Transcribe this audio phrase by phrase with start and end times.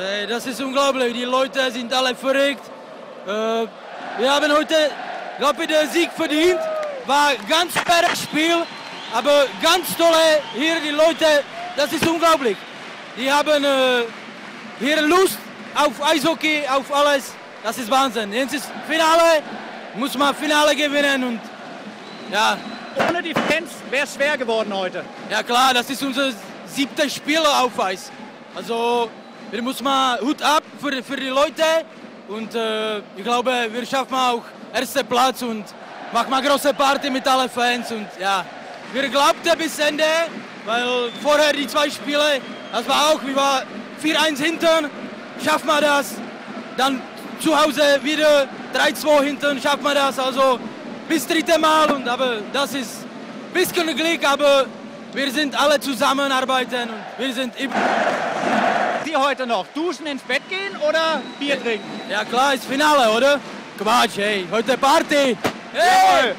[0.00, 1.12] Das ist unglaublich.
[1.14, 2.62] Die Leute sind alle verrückt.
[3.26, 3.66] Äh,
[4.20, 4.76] Wir haben heute,
[5.38, 6.60] glaube ich, den Sieg verdient.
[7.06, 8.58] War ganz faires Spiel,
[9.12, 11.42] aber ganz tolle hier die Leute.
[11.76, 12.56] Das ist unglaublich.
[13.16, 14.04] Die haben äh,
[14.78, 15.38] hier Lust
[15.74, 17.34] auf Eishockey, auf alles.
[17.64, 18.32] Das ist Wahnsinn.
[18.32, 19.42] Jetzt ist Finale,
[19.96, 21.40] muss man Finale gewinnen und
[22.30, 22.56] ja,
[23.08, 25.04] Ohne die Fans wäre es schwer geworden heute.
[25.28, 26.30] ja klar, das ist unser
[26.64, 28.12] siebter Spiel auf Eis.
[28.54, 29.10] Also
[29.50, 31.64] wir müssen mal Hut ab für, für die Leute
[32.28, 35.64] und äh, ich glaube, wir schaffen auch ersten Platz und
[36.12, 38.44] machen mal große Party mit allen Fans und ja,
[38.92, 40.04] wir glaubten bis Ende,
[40.64, 40.84] weil
[41.22, 42.40] vorher die zwei Spiele,
[42.72, 43.66] das war auch, wir waren
[44.02, 44.90] 4-1 hinten,
[45.44, 46.14] schaffen wir das,
[46.76, 47.00] dann
[47.40, 50.60] zu Hause wieder 3-2 hinten, schaffen wir das, also
[51.08, 53.04] bis dritte Mal und aber das ist
[53.48, 54.66] ein bisschen Glück, aber
[55.12, 57.74] wir sind alle zusammenarbeiten und wir sind immer.
[59.10, 61.84] Sie heute noch duschen, ins Bett gehen oder Bier trinken?
[62.08, 63.40] Ja klar, ist Finale, oder?
[63.76, 65.36] Quatsch, hey, heute Party!
[65.72, 66.34] Hey!